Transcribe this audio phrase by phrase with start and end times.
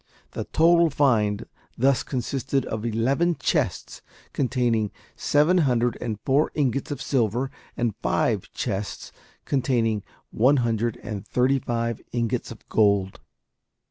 [0.31, 1.45] The total find
[1.77, 4.01] thus consisted of eleven chests
[4.33, 9.11] containing seven hundred and four ingots of silver, and five chests
[9.45, 10.01] containing
[10.31, 13.19] one hundred and thirty five ingots of gold.